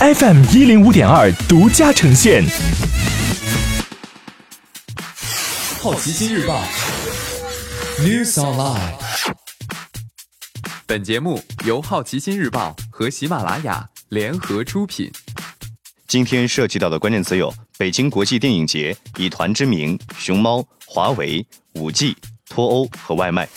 [0.00, 2.44] FM 一零五点二独家呈现。
[5.80, 6.62] 好奇心日报
[7.98, 8.92] ，News Online。
[10.86, 15.10] 本节目由好奇心日报和喜马拉雅联合出品。
[16.06, 21.44] 今天涉及到的关键词有：北京国际电影节、以团之名、熊猫、华为、
[21.74, 22.16] 五 G、
[22.48, 23.48] 脱欧和外卖。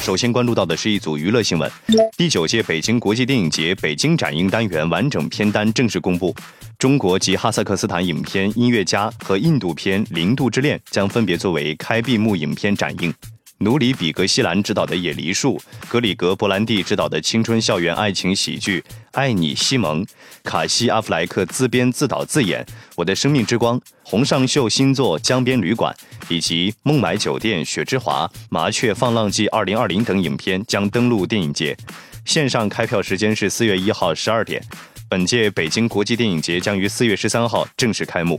[0.00, 1.70] 首先关注到的是一组娱乐新闻：
[2.16, 6.34] 第九届北京国际电影节北京展映单元完整片单正式公布，
[6.78, 13.12] 中国及哈萨克斯坦影片《音乐家》和印度片《零度之恋》将分别作为开闭幕影片展映。
[13.58, 15.56] 努里·比格西兰执导的《野梨树》，
[15.88, 18.80] 格里格·伯兰蒂执导的青春校园爱情喜剧
[19.16, 20.04] 《爱你，西蒙》，
[20.44, 22.62] 卡西·阿弗莱克自编自导自演
[22.96, 25.94] 《我的生命之光》，洪尚秀新作《江边旅馆》，
[26.28, 31.74] 以及《孟买酒店》《雪之华》《麻雀放浪记2020》等影片将登陆电影节。
[32.26, 34.62] 线上开票时间是四月一号十二点。
[35.08, 38.38] 本届北京国际电影节将于四月十三号正式开幕。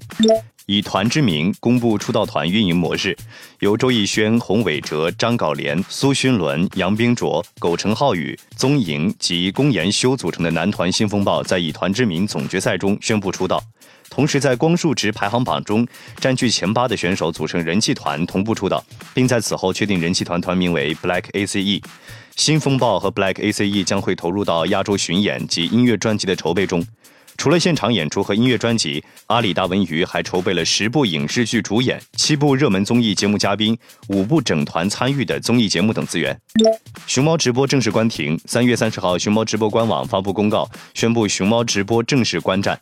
[0.69, 3.17] 以团之名公布出道团运营模式，
[3.59, 13.63] 由周艺轩、洪伟哲、张镐莲、苏勋伦、杨冰卓、苟成浩宇、宗莹及龚延修组成的男团新风暴，在以团之名总决赛中宣布出道。
[14.09, 15.87] 同时，在光束值排行榜中
[16.19, 21.81] 占据前八的选手组成人气团同步出道，并在此后确定人气团团名为 Black A.C.E。
[22.35, 26.85] 新风暴和 Black A.C.E 将会投入到亚洲巡演及音乐专辑的筹备中。
[27.37, 36.37] 除了现场演出和音乐专辑，阿里大文娱还筹备了十部影视剧主演、七部热门综艺节目嘉宾、五部整团参与的综艺节目等资源。
[37.05, 38.37] 熊猫直播正式关停。
[38.45, 42.77] 三月三十号，熊猫直播官网发布公告，宣布熊猫直播正式关站。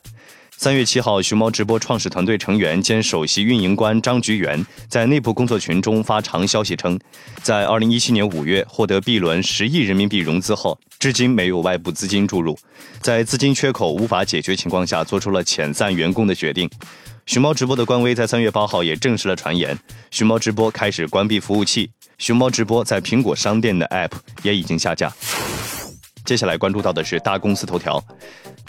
[0.58, 6.98] 三月七号，熊猫直播创始团队成员兼首席运营官张菊元在内部工作群中发长消息称，
[7.44, 12.58] 在二零一七年五月获得 B 轮十亿人民币融资后，至今没有外部资金注入，
[13.02, 16.70] 在资金缺口无法解决情况下，做出了遣散员工的决定。
[17.26, 19.78] 熊猫直播的官微在三月八号也证实了传言，
[20.10, 24.12] 熊猫直播开始关闭服务器，熊猫直播在苹果商店的 App
[24.42, 25.14] 也已经下架。
[26.26, 28.04] 接下来关注到的是大公司头条。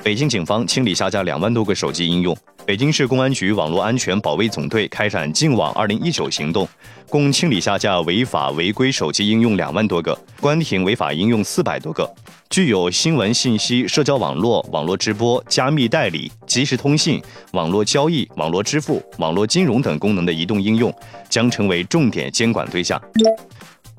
[0.02, 2.36] 北京警方清理下架两万多个手机应用。
[2.66, 6.68] 北京市公安局网络安全保卫总队开展“净网二零一九”行动，
[7.08, 12.12] 共清理下架违法违规手机应用两万多个，关停违法应用四百多个。
[12.50, 20.92] 具有新闻信息、社交网络、网络直播、加密代理、即时通信、网络交易、网络支付、网络金融等功能的移动应用，
[21.28, 23.00] 将成为重点监管对象。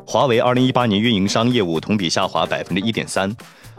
[0.10, 3.30] 华为二零一八年运营商业务同比下滑百分之一点三。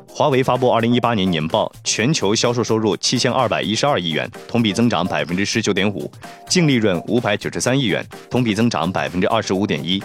[0.07, 6.11] 华为发布二零一八年年报，全球销售收入七千二百一十二亿元，同比增长百分之十九点五，
[6.47, 10.03] 净利润五百九十三亿元，同比增长百分之二十五点一。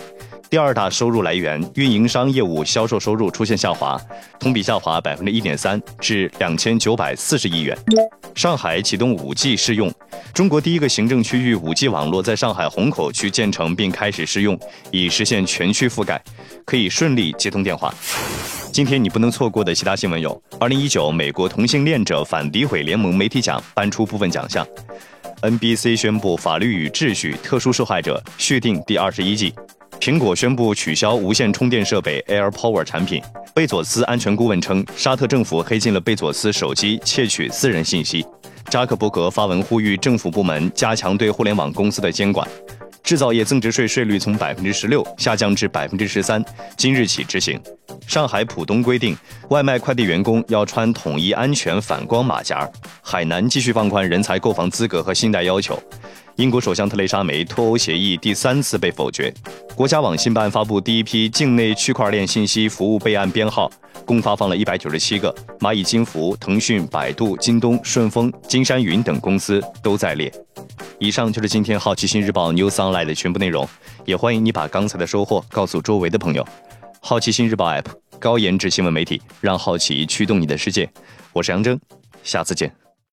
[0.54, 4.00] 第二大收入来源运营商业务销售收入出现下滑，
[4.40, 7.76] 同比下滑百分之一点三，至两千九百四十亿元。
[8.36, 9.92] 上海启动五 G 试用，
[10.32, 14.56] 中国第一个行政区域五 G 网络在上海虹口区建成并开始试用，
[14.92, 16.24] 以实现全区覆盖，
[16.66, 17.92] 可以顺利接通电话。
[18.72, 24.64] 今天你不能错过的其他新闻有：二零一九美国同性恋者反诋毁联盟媒体奖颁出部分奖项
[25.42, 29.52] ；NBC 宣布《法律与秩序：特殊受害者》续订第二十一季；
[30.04, 33.22] 苹果宣布取消无线充电设备 AirPower 产品；
[33.54, 38.22] 贝佐斯安全顾问称，沙特政府黑进了贝佐斯手机，窃取私人信息；
[38.70, 42.46] 扎克伯格发文呼吁政府部门加强对互联网公司的监管；
[43.02, 46.44] 制造业增值税税率从百分之十六下降至百分之十三，
[46.76, 47.58] 今日起执行。
[48.06, 49.16] 上海浦东规定，
[49.52, 52.70] 外卖快递员工要穿统一安全反光马甲。
[53.02, 55.82] 海南继续放宽人才购房资格和信贷要求。
[56.38, 59.32] 英国首相特蕾莎梅脱欧协议第三次被否决。
[59.76, 63.70] 国家网信办发布第一批境内区块链信息服务备案编号，
[64.04, 65.34] 共发放了一百九十七个。
[65.60, 70.32] 蚂蚁金服、腾讯、百度、京东、顺丰、金山云等公司都在列。
[70.98, 73.68] 以上就是今天好奇心日报 News Online 的全部内容，
[74.06, 76.46] 也欢迎你把刚才的收获告诉周围的朋友。
[77.00, 77.86] 好奇心日报 App，
[78.18, 80.90] 高颜值新闻媒体，让好奇驱动你的世界。
[81.32, 81.80] 我是杨征，
[82.24, 82.83] 下次见。